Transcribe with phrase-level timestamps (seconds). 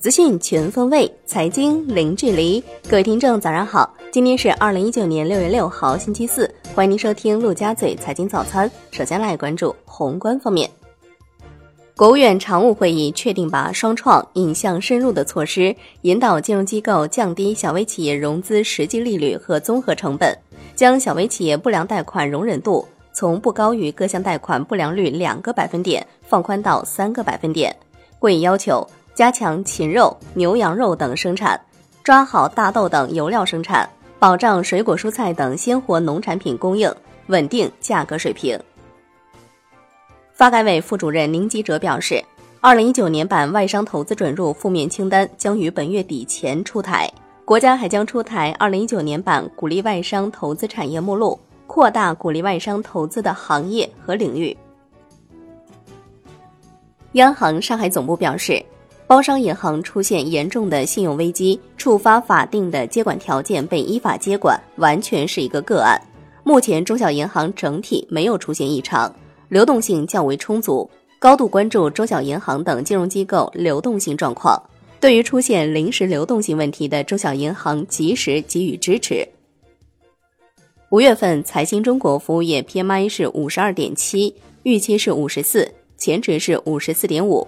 [0.00, 2.64] 资讯全方位，财经零距离。
[2.88, 3.94] 各位听众，早上好！
[4.10, 6.50] 今天是二零一九年六月六号，星期四。
[6.74, 8.68] 欢迎您收听陆家嘴财经早餐。
[8.90, 10.70] 首先来关注宏观方面，
[11.94, 20.34] 国务院常务会议确定把双创引向深入的措施，引导金融机构降低小微企业融资实际利率和综合成本，
[20.74, 27.76] 将小微企业不良贷款容忍度从不高于各项贷款不良率两个百分点放宽到三个百分点。
[28.18, 28.82] 会议要求。
[29.14, 31.60] 加强禽肉、牛羊肉等生产，
[32.02, 33.88] 抓好大豆等油料生产，
[34.18, 36.90] 保障水果蔬菜等鲜活农产品供应，
[37.26, 38.58] 稳定价格水平。
[40.32, 42.24] 发改委副主任宁吉喆表示，
[42.60, 47.10] 二零一九年版外商投资准入负面清单将于本月底前出台，
[47.44, 54.56] 国家还将出台二零一九年版鼓励外商投资产业目录，扩大鼓励外商投资的行业和领域。
[57.12, 58.64] 央行上海总部表示。
[59.10, 66.00] 包商银行出现严重的信用危机，触发法定的接管条件被依法接管，完全是一个个案。
[66.44, 69.12] 目前中小银行整体没有出现异常，
[69.48, 74.56] 流动性较为充足，高度关注中小银行等金融机构流动性状况。
[75.00, 79.26] 对于出现临时流动性问题的中小银行，及时给予支持。
[80.90, 87.44] 五月份财新中国服务业 PMI 是五十二点七，预期是五十四，前值是五十四点五。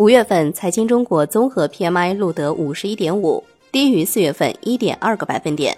[0.00, 5.76] 五月份，财经中国综合 PMI 录得五十一点五，低于四月份一点二个百分点。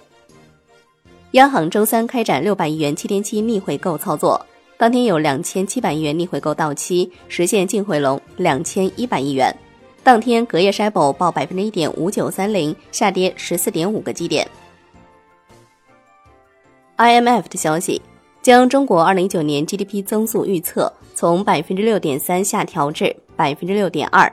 [1.33, 4.41] 央行周三开展六百亿元七天期逆回购操作，
[4.79, 9.53] 当天有两千七百亿元逆回购到期，实现净回笼两千一百亿元。
[10.05, 14.47] 当天隔夜 s h i b o 报百分之一点五九三零，下跌十四点五个基点。
[16.97, 18.01] IMF 的消息
[18.41, 23.17] 将中国二零一九年 GDP 增速预测从百分之六点三下调至。
[23.37, 24.33] 百分之六点二，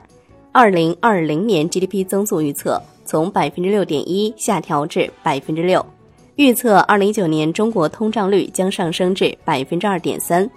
[0.51, 5.85] 二零二零年 GDP 增速预测从百分之六点一下调至百分之六，
[6.35, 10.49] 预测二零一九年中国通胀率将上升至百分之二点三。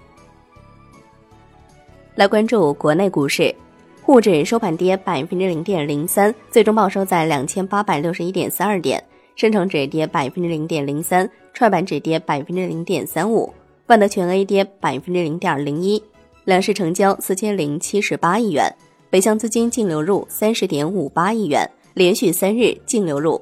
[2.15, 3.55] 来关注国内股市，
[4.03, 9.00] 沪指收盘跌百分之零点零三，最终报收在两千八百六十一点四二点；
[9.34, 13.55] 深成指跌百分之零点零三，创业板指跌百分之零点三五，
[13.87, 16.03] 万德全 A 跌百分之零点零一。
[16.44, 18.69] 两市成交四千零七十八亿元，
[19.08, 23.41] 北向资金净流入三十点五八亿元，连续三日净流入。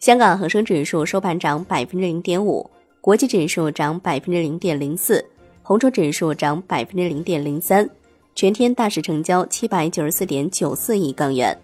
[0.00, 2.68] 香港恒生指数收盘涨百分之零点五，
[3.00, 5.24] 国际指数涨百分之零点零四，
[5.62, 7.88] 红筹指数涨百分之零点零三，
[8.34, 11.56] 全天大市成交七百九十四点九四亿港元。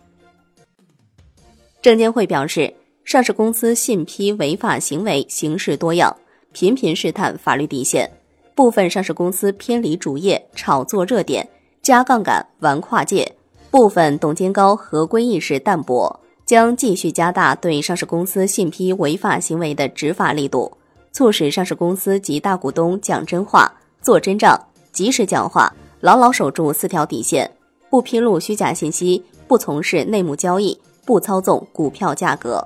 [1.82, 2.72] 证监会表示，
[3.04, 6.16] 上市公司信披违法行为形式多样，
[6.52, 8.08] 频频试探法律底线。
[8.54, 11.48] 部分上市公司偏离主业，炒作热点，
[11.82, 13.26] 加杠杆玩跨界；
[13.70, 20.72] 部分董监高合规意识淡薄，将继续加大对上市公司信披违法行为的执法力度，
[21.10, 24.56] 促使上市公司及大股东讲真话、做真账、
[24.92, 27.50] 及时讲话，牢牢守住四条底线：
[27.90, 32.64] 不披露虚假信息，不从事内幕交易，不操纵股票价格。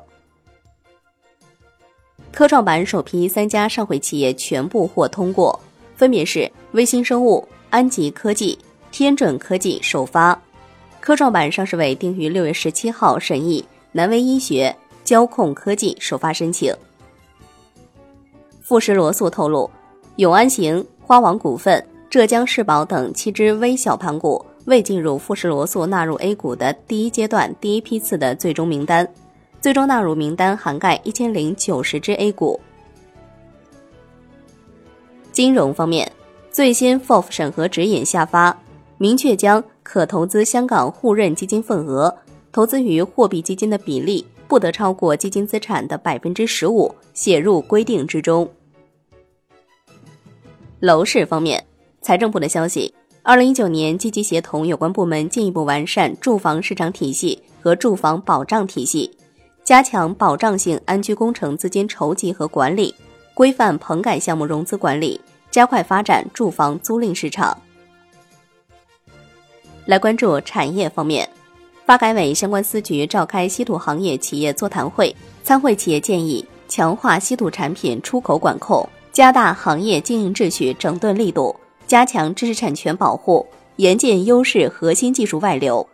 [2.31, 5.59] 科创板首批三家上会企业全部获通过。
[5.99, 8.57] 分别是微星生物、安吉科技、
[8.93, 10.41] 天准科技首发，
[11.01, 13.65] 科创板上市委定于六月十七号审议。
[13.91, 14.73] 南威医学、
[15.03, 16.73] 交控科技首发申请。
[18.63, 19.69] 富时罗素透露，
[20.17, 29.09] 永安行、花王股份、浙江世宝等七只微小盘股未进入富时罗素纳入 A 股的第一阶段第一批次的最终名单，
[29.61, 32.61] 最终纳入名单涵盖一千零九十只 A 股。
[35.39, 36.11] 金融方面，
[36.51, 38.61] 最新 FOF 审核指引下发，
[38.97, 42.13] 明确将可投资香港互认基金份额
[42.51, 48.51] 投资于货币基金的比例不得超过基金资产的百分之十五写入规定之中。
[50.81, 51.65] 楼市方面，
[52.03, 59.17] 财政部的消息，二零一九年积极协同有关部门进一步完善住房市场体系和住房保障体系，
[59.63, 62.93] 加强保障性安居工程资金筹集和管理。
[63.39, 67.57] 规范棚改项目融资管理，加快发展住房租赁市场。
[69.87, 71.31] 来关注产业方面，
[71.87, 75.15] 发改委相关司局召开稀土行业企业座谈会，
[75.45, 81.55] 参会企业建议强化稀土产品出口管控，加大行业经营秩序整顿力度，
[81.87, 83.47] 加强知识产权保护，
[83.77, 85.87] 严禁优势核心技术外流。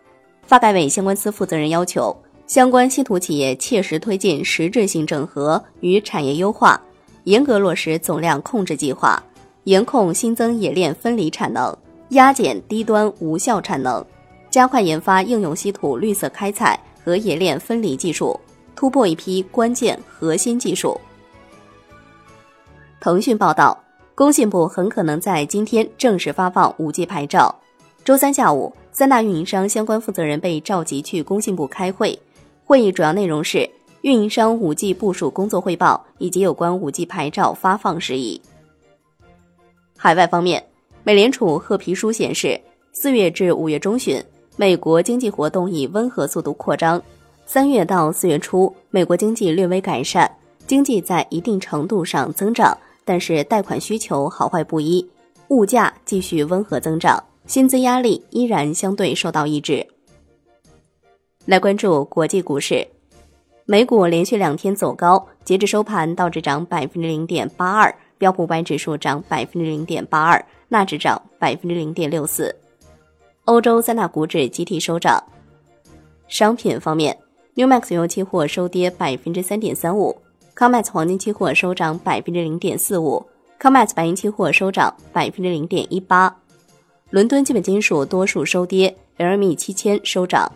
[0.46, 6.80] 发改委相关司负责人要求，相关稀土企业切实推进实质性整合与产业优化。
[7.24, 9.22] 严格落实总量控制计划，
[9.64, 11.76] 严控新增冶炼分离产能，
[12.10, 14.04] 压减低端无效产能，
[14.50, 18.38] 加快研发应用稀土绿色开采和冶炼分离技术，
[18.76, 21.00] 突破一批关键核心技术。
[23.00, 23.82] 腾讯报道，
[24.14, 27.54] 工信部很可能在今天正式发放 5G 牌照。
[28.04, 32.18] 周三下午，三大运营商相关负责人被召集去工信部开会，
[32.64, 33.68] 会议主要内容是
[34.04, 38.38] 运营商 5G 部署工作汇报以及有关 5G 牌照发放事宜。
[39.96, 40.62] 海外方面，
[41.04, 42.60] 美联储褐皮书显示，
[42.92, 44.22] 四月至五月中旬，
[44.58, 47.02] 美国经济活动以温和速度扩张。
[47.46, 50.30] 三月到四月初，美国经济略微改善，
[50.66, 52.76] 经济在一定程度上增长，
[53.06, 55.08] 但是贷款需求好坏不一，
[55.48, 59.86] 物价继续温和增长，薪资压力依然相对受到抑制。
[61.46, 62.86] 来关注国际股市，
[63.66, 67.94] 美股连续两天走高，截至收盘，道指涨百分之零点八二。
[68.16, 72.54] 标普五百指数涨百分之零点八二，纳指涨百分之零点六四。
[73.46, 75.22] 欧洲三大股指集体收涨。
[76.28, 77.18] 商品方面
[77.54, 80.16] ，New Max 原油期货收跌百分之三点三五
[80.56, 83.24] ，COMEX 黄金期货收涨百分之零点四五
[83.60, 86.34] ，COMEX 白银期货收涨百分之零点一八。
[87.10, 90.50] 伦敦基本金属多数收跌，LME 七千收涨。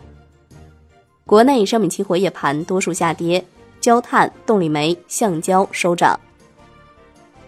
[1.29, 3.45] 国内商品期货夜盘多数下跌，
[3.79, 6.19] 焦炭、动力煤、橡胶收涨。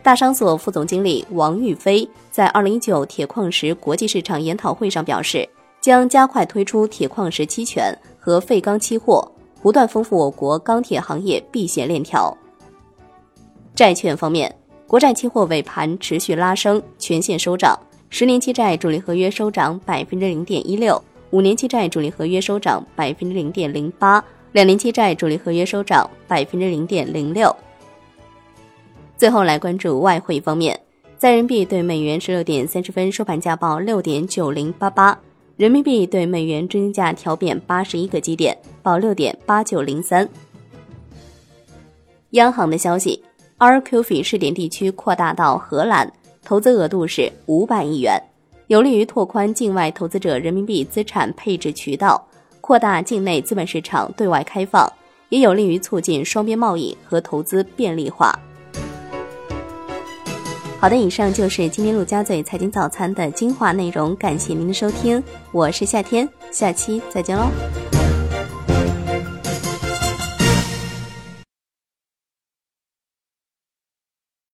[0.04, 5.50] 大商所副总经理王玉飞在二零一九铁矿石国际市场研讨会上表示，
[5.82, 9.28] 将加快推出铁矿石期权和废钢期货，
[9.64, 12.38] 不断丰富我国钢铁行业避险链条。
[13.74, 14.56] 债券方面，
[14.86, 17.76] 国债期货尾盘持续拉升，全线收涨，
[18.12, 27.56] 十年期债主力合约收涨百分之零点一六，五年期债主力合约收涨百分之零点零八，两年期债主力合约收涨百分之零点零六。
[29.18, 30.78] 最后来关注外汇方面，
[31.18, 35.18] 在人民币对美元十六点三十分收盘价报六点九零八八，
[35.56, 40.28] 人民币对美元中间价调贬八十一个基点，报六点八九零三。
[42.32, 43.24] 央行的消息
[43.58, 46.12] ，RQF 试点地区扩大到荷兰，
[46.44, 48.22] 投资额度是五百亿元，
[48.72, 52.26] 有利于拓宽境外投资者人民币资产配置渠道，
[52.62, 54.90] 扩大境内资本市场对外开放，
[55.28, 58.34] 也有利于促进双边贸易和投资便利化。
[60.80, 65.22] 好的，以上就是今天陆家嘴财经早餐的精华内容，感谢您的收听，
[65.52, 67.48] 我是夏天，下期再见喽。